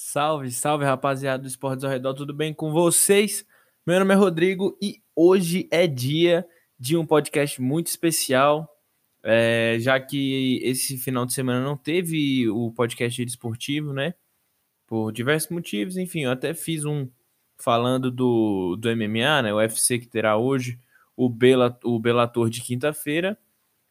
[0.00, 3.44] Salve, salve rapaziada do Esportes ao Redor, tudo bem com vocês?
[3.84, 6.46] Meu nome é Rodrigo e hoje é dia
[6.78, 8.72] de um podcast muito especial,
[9.24, 14.14] é, já que esse final de semana não teve o podcast esportivo, né?
[14.86, 17.10] Por diversos motivos, enfim, eu até fiz um
[17.56, 19.52] falando do, do MMA, né?
[19.52, 20.78] O UFC que terá hoje,
[21.16, 23.36] o, Bela, o Bellator de quinta-feira,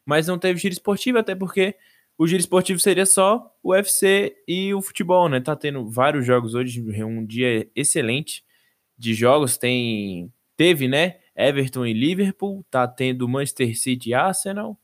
[0.06, 1.76] mas não teve giro esportivo, até porque
[2.18, 5.40] o giro esportivo seria só o UFC e o futebol, né?
[5.40, 8.44] Tá tendo vários jogos hoje, um dia excelente
[8.98, 9.56] de jogos.
[9.56, 11.20] Tem, teve, né?
[11.36, 14.76] Everton e Liverpool, tá tendo Manchester City e Arsenal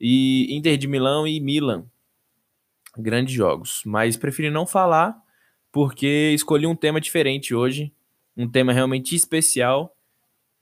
[0.00, 1.86] e Inter de Milão e Milan.
[2.98, 5.16] Grandes jogos, mas preferi não falar
[5.70, 7.94] porque escolhi um tema diferente hoje,
[8.36, 9.96] um tema realmente especial,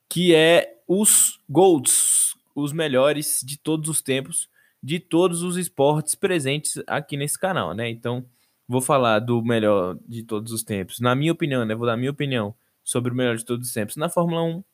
[0.07, 4.50] que é os GOATs, os melhores de todos os tempos
[4.83, 7.89] de todos os esportes presentes aqui nesse canal, né?
[7.89, 8.25] Então,
[8.67, 11.01] vou falar do melhor de todos os tempos.
[11.01, 11.75] Na minha opinião, né?
[11.75, 14.65] Vou dar minha opinião sobre o melhor de todos os tempos na Fórmula 1,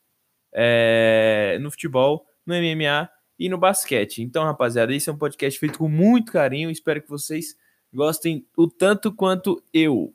[0.52, 3.08] é, no futebol, no MMA
[3.38, 4.22] e no basquete.
[4.22, 6.70] Então, rapaziada, esse é um podcast feito com muito carinho.
[6.70, 7.56] Espero que vocês
[7.92, 10.14] gostem o tanto quanto eu.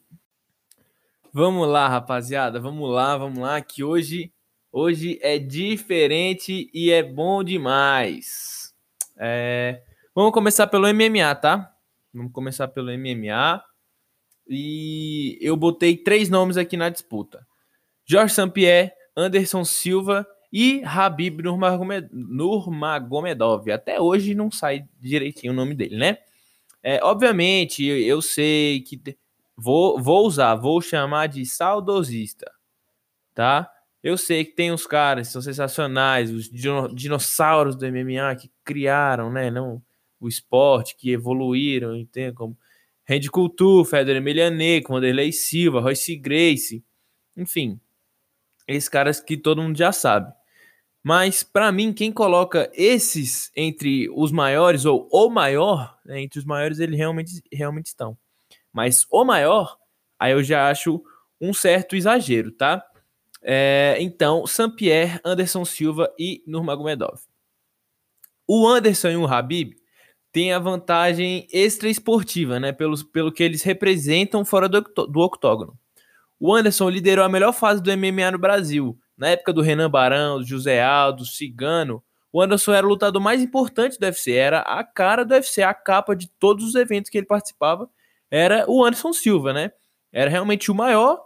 [1.33, 4.33] Vamos lá, rapaziada, vamos lá, vamos lá, que hoje,
[4.69, 8.60] hoje é diferente e é bom demais.
[9.23, 9.83] É,
[10.16, 11.72] vamos começar pelo MMA, tá?
[12.11, 13.63] Vamos começar pelo MMA.
[14.47, 17.45] E eu botei três nomes aqui na disputa:
[18.03, 21.39] Jorge St-Pierre, Anderson Silva e Habib
[22.11, 23.72] Nurmagomedov.
[23.72, 26.17] Até hoje não sai direitinho o nome dele, né?
[26.81, 29.00] É, obviamente, eu sei que
[29.56, 32.52] vou, vou usar, vou chamar de saudosista,
[33.35, 33.72] tá?
[34.03, 39.31] Eu sei que tem uns caras que são sensacionais, os dinossauros do MMA que criaram,
[39.31, 39.81] né, não
[40.19, 42.33] o esporte, que evoluíram, entende?
[42.35, 42.57] Como
[43.07, 46.83] Randy Couture, Federer Emelianenko, Wanderlei Silva, Royce Grace,
[47.35, 47.79] enfim,
[48.67, 50.31] esses caras que todo mundo já sabe.
[51.03, 56.45] Mas para mim, quem coloca esses entre os maiores ou o maior, né, entre os
[56.45, 58.18] maiores eles realmente realmente estão.
[58.72, 59.78] Mas o maior,
[60.19, 61.03] aí eu já acho
[61.39, 62.85] um certo exagero, tá?
[63.44, 67.19] É, então, Saint-Pierre, Anderson Silva e Nurmagomedov.
[68.47, 69.74] O Anderson e o Habib
[70.31, 72.72] têm a vantagem extra esportiva, né?
[72.72, 75.78] Pelo, pelo que eles representam fora do, do octógono.
[76.40, 78.97] O Anderson liderou a melhor fase do MMA no Brasil.
[79.18, 82.03] Na época do Renan Barão, do José Aldo, Cigano,
[82.34, 85.74] o Anderson era o lutador mais importante do UFC, era a cara do UFC, a
[85.74, 87.90] capa de todos os eventos que ele participava,
[88.30, 89.72] era o Anderson Silva, né?
[90.12, 91.22] Era realmente o maior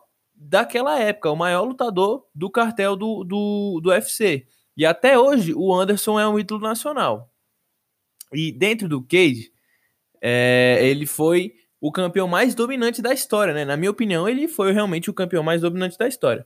[0.47, 4.45] daquela época, o maior lutador do cartel do, do, do UFC.
[4.77, 7.31] E até hoje, o Anderson é um ídolo nacional.
[8.33, 9.51] E dentro do Cage,
[10.21, 13.65] é, ele foi o campeão mais dominante da história, né?
[13.65, 16.45] Na minha opinião, ele foi realmente o campeão mais dominante da história.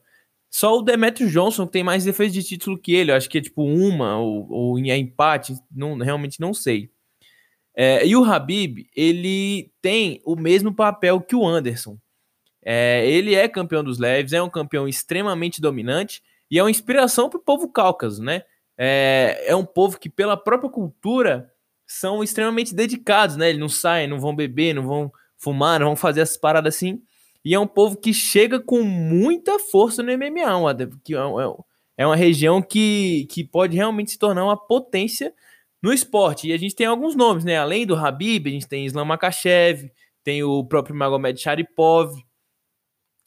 [0.49, 3.11] Só o Demetrius Johnson tem mais defesa de título que ele.
[3.11, 6.91] Eu acho que é tipo uma ou, ou em empate, não, realmente não sei.
[7.75, 11.97] É, e o Habib, ele tem o mesmo papel que o Anderson.
[12.71, 16.21] É, ele é campeão dos leves, é um campeão extremamente dominante
[16.51, 18.43] e é uma inspiração para o povo cáucaso, né?
[18.77, 21.51] É, é um povo que, pela própria cultura,
[21.87, 23.49] são extremamente dedicados, né?
[23.49, 27.01] Eles não saem, não vão beber, não vão fumar, não vão fazer essas paradas assim.
[27.43, 31.19] E é um povo que chega com muita força no MMA, que é,
[31.97, 35.33] é uma região que, que pode realmente se tornar uma potência
[35.81, 36.49] no esporte.
[36.49, 37.57] E a gente tem alguns nomes, né?
[37.57, 39.91] Além do Habib, a gente tem Islam Makachev,
[40.23, 42.28] tem o próprio Magomed Sharipov,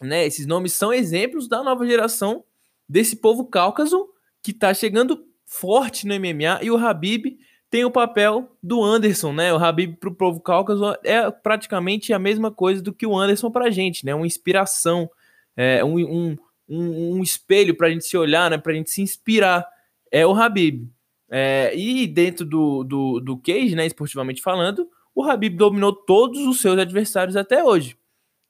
[0.02, 0.26] né?
[0.26, 2.44] Esses nomes são exemplos da nova geração
[2.88, 4.08] desse povo cáucaso
[4.42, 7.38] que está chegando forte no MMA e o Habib
[7.72, 9.50] tem o papel do Anderson, né?
[9.50, 13.50] O Habib para o povo cáucaso é praticamente a mesma coisa do que o Anderson
[13.50, 14.14] para a gente, né?
[14.14, 15.08] Uma inspiração,
[15.56, 16.36] é, um, um,
[16.68, 18.58] um, espelho para a gente se olhar, né?
[18.58, 19.66] Para a gente se inspirar.
[20.10, 20.86] É o Habib.
[21.30, 23.86] É, e dentro do, do, do cage, né?
[23.86, 27.96] Esportivamente falando, o Habib dominou todos os seus adversários até hoje.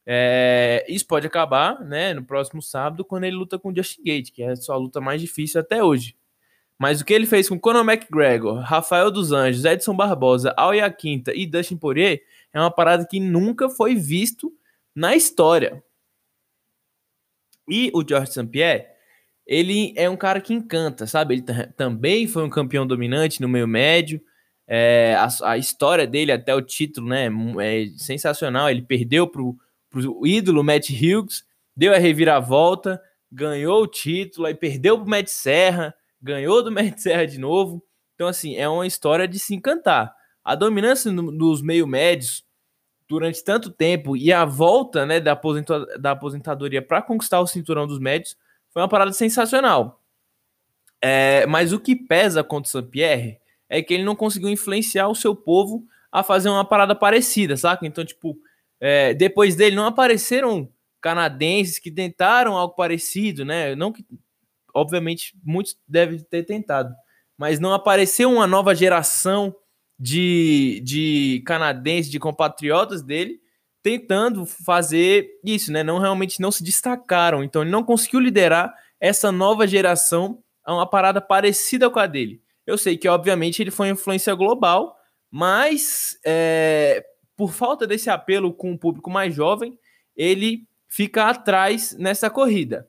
[0.06, 4.30] É, isso pode acabar né, no próximo sábado, quando ele luta com o Justin Gate,
[4.32, 6.16] que é a sua luta mais difícil até hoje.
[6.78, 11.32] Mas o que ele fez com Conor McGregor, Rafael dos Anjos, Edson Barbosa, Alya Quinta
[11.32, 12.22] e Dustin Poirier
[12.52, 14.52] é uma parada que nunca foi visto
[14.94, 15.82] na história.
[17.68, 18.46] E o George St.
[18.46, 18.86] Pierre,
[19.46, 21.34] ele é um cara que encanta, sabe?
[21.34, 21.44] Ele
[21.76, 24.20] também foi um campeão dominante no meio médio.
[24.66, 27.28] É, a, a, história dele até o título, né,
[27.60, 28.68] é sensacional.
[28.68, 29.56] Ele perdeu pro
[29.92, 31.44] pro ídolo Matt Hughes,
[31.76, 33.00] deu a reviravolta,
[33.30, 37.84] ganhou o título, aí perdeu pro Matt Serra, ganhou do Matt Serra de novo.
[38.14, 40.14] Então, assim, é uma história de se encantar.
[40.44, 42.44] A dominância dos meio médios
[43.08, 47.86] durante tanto tempo e a volta né, da, aposenta da aposentadoria para conquistar o cinturão
[47.86, 48.36] dos médios
[48.70, 50.00] foi uma parada sensacional.
[51.00, 55.14] É, mas o que pesa contra o Saint-Pierre é que ele não conseguiu influenciar o
[55.14, 57.86] seu povo a fazer uma parada parecida, saca?
[57.86, 58.36] Então, tipo,
[58.84, 60.68] é, depois dele não apareceram
[61.00, 63.76] canadenses que tentaram algo parecido, né?
[63.76, 64.04] Não que,
[64.74, 66.92] obviamente, muitos devem ter tentado,
[67.38, 69.54] mas não apareceu uma nova geração
[69.96, 73.40] de, de canadenses, de compatriotas dele,
[73.84, 75.84] tentando fazer isso, né?
[75.84, 77.44] Não realmente não se destacaram.
[77.44, 82.42] Então ele não conseguiu liderar essa nova geração a uma parada parecida com a dele.
[82.66, 84.96] Eu sei que, obviamente, ele foi influência global,
[85.30, 87.04] mas é,
[87.42, 89.76] por falta desse apelo com o público mais jovem,
[90.16, 92.88] ele fica atrás nessa corrida.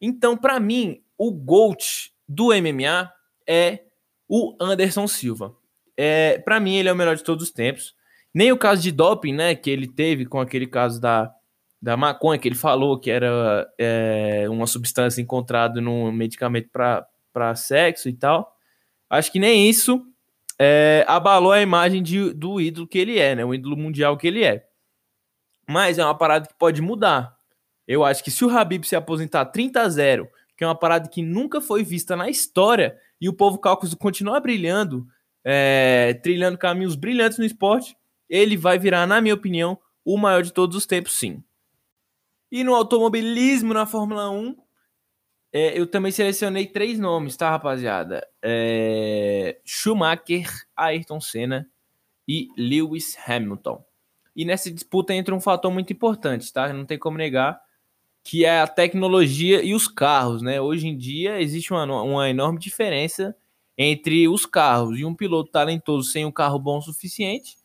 [0.00, 3.12] Então, para mim, o GOAT do MMA
[3.44, 3.80] é
[4.28, 5.52] o Anderson Silva.
[5.96, 7.96] É, para mim, ele é o melhor de todos os tempos.
[8.32, 11.34] Nem o caso de doping, né, que ele teve com aquele caso da,
[11.80, 18.08] da maconha, que ele falou que era é, uma substância encontrada num medicamento para sexo
[18.08, 18.56] e tal.
[19.10, 20.06] Acho que nem isso
[20.64, 24.28] é, abalou a imagem de, do ídolo que ele é, né, o ídolo mundial que
[24.28, 24.64] ele é.
[25.68, 27.36] Mas é uma parada que pode mudar.
[27.84, 31.08] Eu acho que se o Habib se aposentar 30 a 0, que é uma parada
[31.08, 35.04] que nunca foi vista na história, e o povo Cáucaso continuar brilhando,
[35.44, 37.96] é, trilhando caminhos brilhantes no esporte,
[38.28, 41.42] ele vai virar, na minha opinião, o maior de todos os tempos, sim.
[42.52, 44.56] E no automobilismo, na Fórmula 1,
[45.52, 48.26] é, eu também selecionei três nomes, tá, rapaziada?
[48.42, 51.68] É, Schumacher, Ayrton Senna
[52.26, 53.84] e Lewis Hamilton.
[54.34, 56.72] E nessa disputa entra um fator muito importante, tá?
[56.72, 57.60] Não tem como negar,
[58.24, 60.60] que é a tecnologia e os carros, né?
[60.60, 63.36] Hoje em dia existe uma, uma enorme diferença
[63.76, 67.56] entre os carros e um piloto talentoso sem um carro bom o suficiente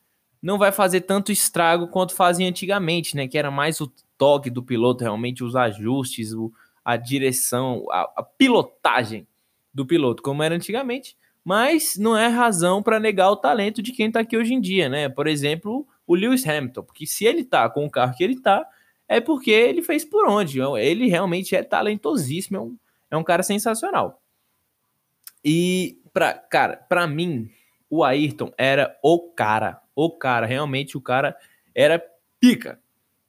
[0.41, 3.27] não vai fazer tanto estrago quanto fazia antigamente, né?
[3.27, 6.51] Que era mais o toque do piloto, realmente os ajustes, o,
[6.87, 9.27] a direção, a, a pilotagem
[9.73, 11.17] do piloto, como era antigamente.
[11.43, 14.87] Mas não é razão para negar o talento de quem está aqui hoje em dia,
[14.87, 15.09] né?
[15.09, 18.65] Por exemplo, o Lewis Hamilton, porque se ele tá com o carro que ele tá,
[19.05, 20.61] é porque ele fez por onde.
[20.61, 22.77] Ele realmente é talentosíssimo, é um,
[23.11, 24.21] é um cara sensacional.
[25.43, 27.49] E, pra, cara, para mim,
[27.89, 29.81] o Ayrton era o cara.
[29.93, 31.35] O cara, realmente o cara
[31.75, 32.01] era
[32.39, 32.79] pica.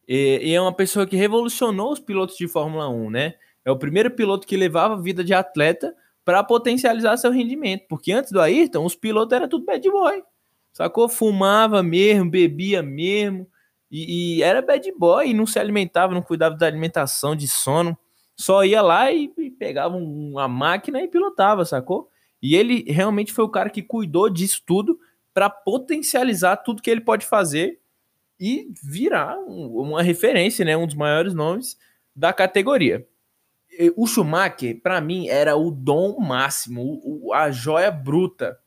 [0.07, 3.35] E, e, é uma pessoa que revolucionou os pilotos de Fórmula 1, né?
[3.69, 5.95] É o primeiro piloto que levava vida de atleta
[6.25, 7.85] para potencializar seu rendimento.
[7.87, 10.23] Porque antes do Ayrton, os pilotos eram tudo bad boy.
[10.73, 11.07] Sacou?
[11.07, 13.47] Fumava mesmo, bebia mesmo.
[13.91, 17.95] E, e, era bad boy, e não se alimentava, não cuidava da alimentação, de sono.
[18.35, 22.09] Só ia lá e, e pegava uma máquina e pilotava, sacou?
[22.41, 24.99] E ele realmente foi o cara que cuidou disso tudo
[25.31, 27.79] para potencializar tudo que ele pode fazer
[28.39, 31.77] e virar uma referência, né, um dos maiores nomes
[32.15, 33.05] da categoria.
[33.95, 38.59] O Schumacher, para mim, era o dom máximo, o, a joia bruta,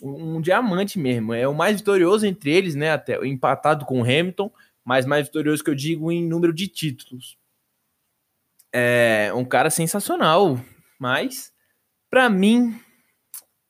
[0.00, 1.34] um diamante mesmo.
[1.34, 4.50] É o mais vitorioso entre eles, né, até empatado com o Hamilton,
[4.84, 7.36] mas mais vitorioso que eu digo em número de títulos.
[8.72, 10.60] É um cara sensacional,
[10.98, 11.52] mas
[12.08, 12.78] para mim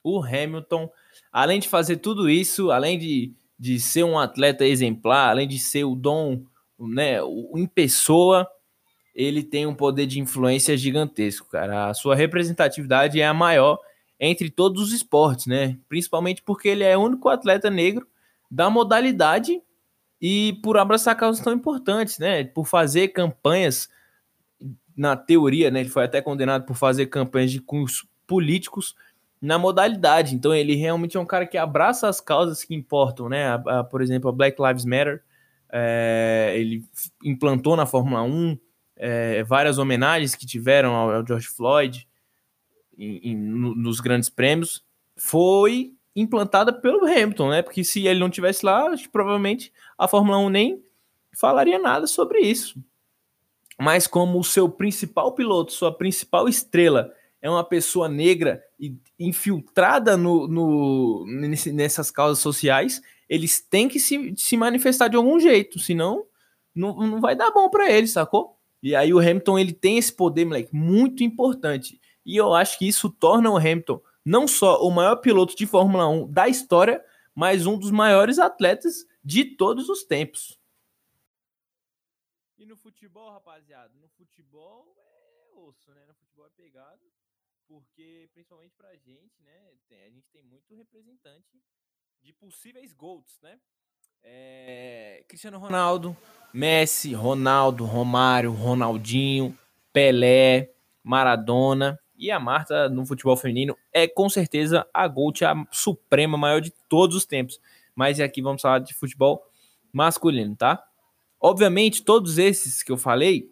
[0.02, 0.90] o Hamilton,
[1.32, 5.84] além de fazer tudo isso, além de, de ser um atleta exemplar, além de ser
[5.84, 6.44] o dom,
[6.78, 7.18] né,
[7.54, 8.46] em pessoa,
[9.16, 11.88] ele tem um poder de influência gigantesco, cara.
[11.88, 13.80] A sua representatividade é a maior
[14.20, 15.78] entre todos os esportes, né?
[15.88, 18.06] Principalmente porque ele é o único atleta negro
[18.50, 19.62] da modalidade
[20.20, 22.44] e por abraçar causas tão importantes, né?
[22.44, 23.88] Por fazer campanhas
[24.94, 25.80] na teoria, né?
[25.80, 28.94] Ele foi até condenado por fazer campanhas de cunhos políticos
[29.40, 30.34] na modalidade.
[30.34, 33.48] Então ele realmente é um cara que abraça as causas que importam, né?
[33.48, 35.22] A, a, por exemplo, a Black Lives Matter.
[35.72, 36.84] É, ele
[37.24, 38.56] implantou na Fórmula 1
[38.96, 42.08] é, várias homenagens que tiveram ao, ao George Floyd
[42.96, 44.84] em, em, no, nos grandes prêmios.
[45.16, 47.62] Foi implantada pelo Hamilton, né?
[47.62, 50.82] Porque se ele não tivesse lá, provavelmente a Fórmula 1 nem
[51.34, 52.82] falaria nada sobre isso.
[53.78, 57.12] Mas como o seu principal piloto, sua principal estrela,
[57.42, 64.00] é uma pessoa negra e infiltrada no, no, nesse, nessas causas sociais, eles têm que
[64.00, 66.24] se, se manifestar de algum jeito, senão
[66.74, 68.55] não, não vai dar bom para eles, sacou?
[68.82, 72.00] E aí o Hamilton ele tem esse poder, moleque, muito importante.
[72.24, 76.08] E eu acho que isso torna o Hamilton não só o maior piloto de Fórmula
[76.08, 77.04] 1 da história,
[77.34, 80.58] mas um dos maiores atletas de todos os tempos.
[82.58, 86.04] E no futebol, rapaziada, no futebol é osso, né?
[86.06, 87.06] No futebol é pegado
[87.66, 91.62] porque principalmente pra gente, né, a gente tem muito representante
[92.22, 93.60] de possíveis GOATs, né?
[94.24, 96.16] É, Cristiano Ronaldo,
[96.52, 99.56] Messi, Ronaldo, Romário, Ronaldinho,
[99.92, 100.70] Pelé,
[101.02, 106.60] Maradona e a Marta no futebol feminino é com certeza a Gold, a suprema maior
[106.60, 107.60] de todos os tempos.
[107.94, 109.42] Mas aqui vamos falar de futebol
[109.92, 110.82] masculino, tá?
[111.40, 113.48] Obviamente, todos esses que eu falei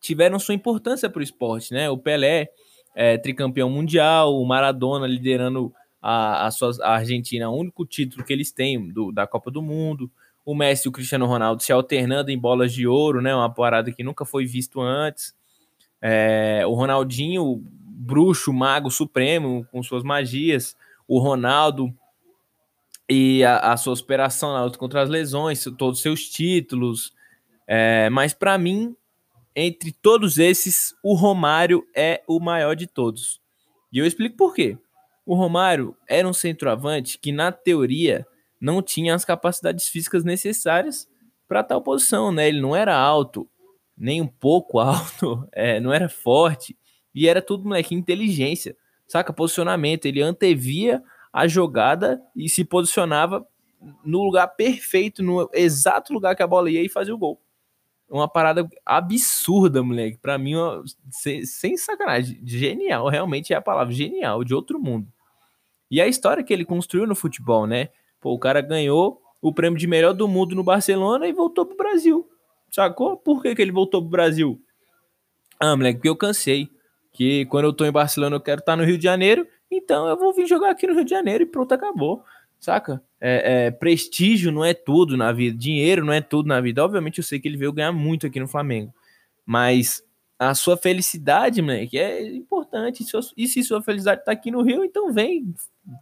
[0.00, 1.88] tiveram sua importância para o esporte, né?
[1.90, 2.48] O Pelé,
[2.94, 5.72] é, tricampeão mundial, o Maradona liderando
[6.06, 6.50] a, a,
[6.82, 10.10] a Argentina, o único título que eles têm do, da Copa do Mundo,
[10.44, 13.34] o Messi e o Cristiano Ronaldo se alternando em bolas de ouro, né?
[13.34, 15.34] Uma parada que nunca foi visto antes.
[16.02, 20.76] É, o Ronaldinho, bruxo, mago supremo, com suas magias.
[21.08, 21.90] O Ronaldo
[23.08, 27.14] e a, a sua superação na luta contra as lesões, todos os seus títulos.
[27.66, 28.94] É, mas para mim,
[29.56, 33.40] entre todos esses, o Romário é o maior de todos.
[33.90, 34.76] E eu explico por quê.
[35.26, 38.26] O Romário era um centroavante que, na teoria,
[38.60, 41.08] não tinha as capacidades físicas necessárias
[41.48, 42.48] para tal posição, né?
[42.48, 43.48] Ele não era alto,
[43.96, 46.76] nem um pouco alto, é, não era forte,
[47.14, 48.76] e era tudo, moleque, inteligência,
[49.06, 49.32] saca?
[49.32, 50.06] Posicionamento.
[50.06, 51.02] Ele antevia
[51.32, 53.46] a jogada e se posicionava
[54.04, 57.40] no lugar perfeito, no exato lugar que a bola ia e fazia o gol
[58.14, 60.18] uma parada absurda, moleque.
[60.18, 60.54] Para mim,
[61.10, 65.08] sem, sem sacanagem, genial, realmente é a palavra genial, de outro mundo.
[65.90, 67.88] E a história que ele construiu no futebol, né?
[68.20, 71.76] Pô, o cara ganhou o prêmio de melhor do mundo no Barcelona e voltou pro
[71.76, 72.28] Brasil.
[72.70, 73.16] Sacou?
[73.16, 74.60] Por que, que ele voltou pro Brasil?
[75.58, 76.68] Ah, moleque, porque eu cansei.
[77.12, 80.08] Que quando eu tô em Barcelona eu quero estar tá no Rio de Janeiro, então
[80.08, 82.24] eu vou vir jogar aqui no Rio de Janeiro e pronto, acabou
[82.64, 83.02] saca?
[83.20, 86.84] É, é, prestígio não é tudo na vida, dinheiro não é tudo na vida.
[86.84, 88.92] Obviamente eu sei que ele veio ganhar muito aqui no Flamengo,
[89.46, 90.02] mas
[90.38, 93.04] a sua felicidade, moleque, é importante.
[93.36, 95.54] E se sua felicidade tá aqui no Rio, então vem,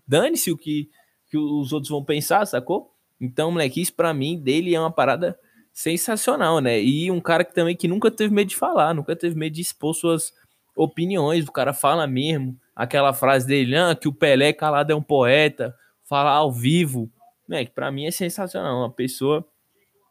[0.07, 0.89] dane-se o que,
[1.31, 2.91] que os outros vão pensar, sacou?
[3.21, 5.39] Então, moleque, isso pra mim, dele é uma parada
[5.73, 6.83] sensacional, né?
[6.83, 9.63] E um cara que também que nunca teve medo de falar, nunca teve medo de
[9.63, 10.33] expor suas
[10.75, 15.03] opiniões, o cara fala mesmo, aquela frase dele, ah, que o Pelé calado é um
[15.03, 15.75] poeta,
[16.13, 17.11] falar ao vivo,
[17.49, 17.65] né?
[17.65, 19.43] Que para mim é sensacional, uma pessoa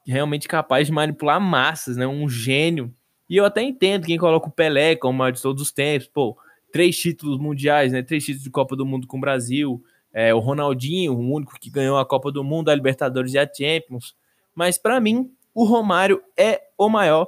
[0.03, 2.07] realmente capaz de manipular massas, né?
[2.07, 2.91] Um gênio.
[3.29, 6.35] E eu até entendo quem coloca o Pelé como maior de todos os tempos, pô,
[6.71, 8.01] três títulos mundiais, né?
[8.01, 11.69] Três títulos de Copa do Mundo com o Brasil, é, o Ronaldinho, o único que
[11.69, 14.15] ganhou a Copa do Mundo, a Libertadores e a Champions.
[14.55, 17.27] Mas para mim, o Romário é o maior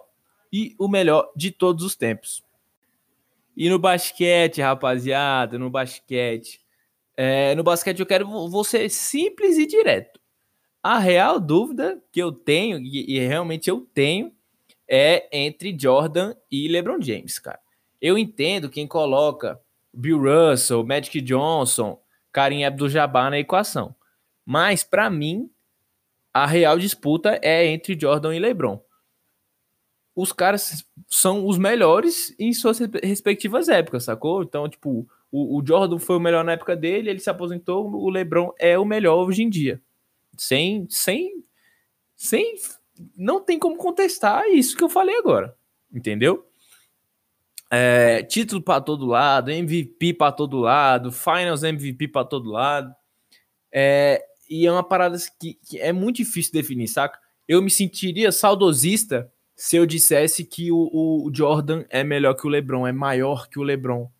[0.51, 2.43] e o melhor de todos os tempos.
[3.55, 6.62] E no basquete, rapaziada, no basquete,
[7.15, 8.27] é, no basquete eu quero
[8.63, 10.19] ser simples e direto.
[10.81, 14.31] A real dúvida que eu tenho, e, e realmente eu tenho,
[14.87, 17.59] é entre Jordan e LeBron James, cara.
[18.01, 19.59] Eu entendo quem coloca
[19.93, 22.01] Bill Russell, Magic Johnson,
[22.31, 23.95] Karim Abdul-Jabbar na equação.
[24.45, 25.49] Mas, para mim,
[26.33, 28.83] a real disputa é entre Jordan e LeBron.
[30.15, 34.43] Os caras são os melhores em suas respectivas épocas, sacou?
[34.43, 38.07] Então, tipo, o, o, Jordan foi o melhor na época dele, ele se aposentou, o
[38.07, 39.81] LeBron é o melhor hoje em dia.
[40.37, 41.43] Sem, sem,
[42.15, 42.53] sem,
[43.17, 45.57] não tem como contestar isso que eu falei agora,
[45.91, 46.47] entendeu?
[47.71, 52.93] É, título para todo lado, MVP para todo lado, Finals MVP para todo lado.
[53.71, 57.17] É, e é uma parada que, que, é muito difícil definir, saca?
[57.47, 60.77] Eu me sentiria saudosista se eu dissesse que o,
[61.25, 64.11] o Jordan é melhor que o LeBron, é maior que o LeBron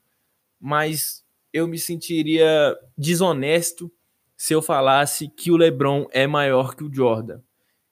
[0.63, 3.91] mas eu me sentiria desonesto
[4.37, 7.41] se eu falasse que o LeBron é maior que o Jordan,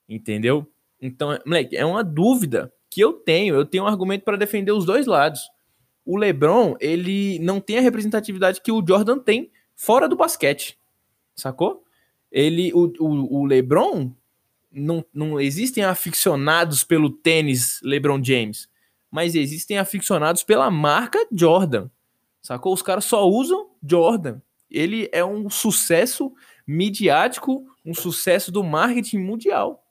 [0.08, 0.66] entendeu?
[1.02, 3.56] Então, moleque, é uma dúvida que eu tenho.
[3.56, 5.42] Eu tenho um argumento para defender os dois lados.
[6.06, 10.80] O LeBron, ele não tem a representatividade que o Jordan tem fora do basquete,
[11.36, 11.84] sacou?
[12.32, 14.14] Ele, o, o, o LeBron,
[14.72, 18.70] não, não existem aficionados pelo tênis LeBron James,
[19.12, 21.90] mas existem aficionados pela marca Jordan.
[22.42, 22.74] Sacou?
[22.74, 24.42] Os caras só usam Jordan.
[24.70, 26.34] Ele é um sucesso
[26.66, 29.86] midiático, um sucesso do marketing mundial.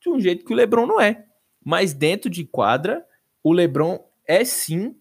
[0.00, 1.26] De um jeito que o LeBron não é.
[1.64, 3.06] Mas dentro de quadra,
[3.42, 4.96] o LeBron é sim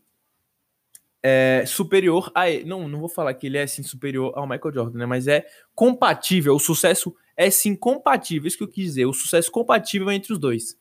[1.24, 2.66] é, superior a ele.
[2.66, 5.06] Não, não vou falar que ele é sim superior ao Michael Jordan, né?
[5.06, 6.56] Mas é compatível.
[6.56, 8.48] O sucesso é sim compatível.
[8.48, 9.06] Isso que eu quis dizer.
[9.06, 10.78] O sucesso compatível entre os dois.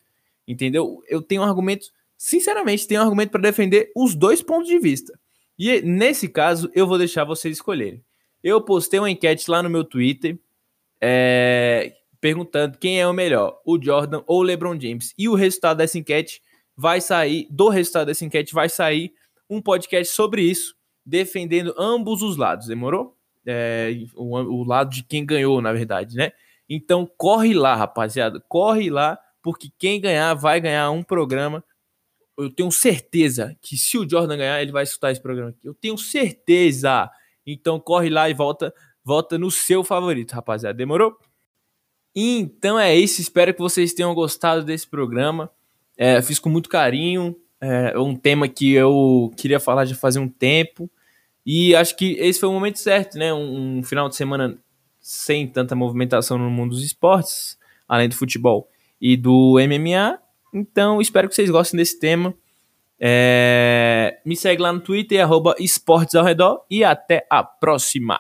[0.47, 1.03] Entendeu?
[1.09, 1.87] Eu tenho um argumento,
[2.17, 5.19] sinceramente, tenho um argumento para defender os dois pontos de vista.
[5.59, 8.05] E nesse caso, eu vou deixar vocês escolherem.
[8.43, 10.39] Eu postei uma enquete lá no meu Twitter
[11.01, 15.15] é, perguntando quem é o melhor, o Jordan ou o LeBron James.
[15.17, 16.43] E o resultado dessa enquete
[16.77, 19.13] vai sair, do resultado dessa enquete vai sair
[19.49, 23.17] um podcast sobre isso, defendendo ambos os lados, demorou?
[23.47, 26.33] É, o, o, lado de quem ganhou, na verdade, né?
[26.69, 31.63] Então corre lá, rapaziada, corre lá, porque quem ganhar vai ganhar um programa.
[32.37, 35.67] Eu tenho certeza que se o Jordan ganhar, ele vai escutar esse programa aqui.
[35.67, 37.11] Eu tenho certeza.
[37.47, 38.75] Então corre lá e volta,
[39.05, 40.77] volta no seu favorito, rapaziada.
[40.77, 41.17] Demorou?
[42.15, 43.21] Então é isso.
[43.21, 45.51] Espero que vocês tenham gostado desse programa.
[45.97, 47.37] É, fiz com muito carinho.
[47.61, 50.91] É um tema que eu queria falar já fazia um tempo.
[51.45, 53.33] E acho que esse foi o momento certo, né?
[53.33, 54.59] Um, um final de semana
[55.01, 58.69] sem tanta movimentação no mundo dos esportes, além do futebol
[59.01, 60.19] e do MMA.
[60.57, 62.35] Então, espero que vocês gostem desse tema.
[62.99, 64.19] É...
[64.25, 68.19] Me segue lá no Twitter, arroba esportes ao redor, e até a próxima!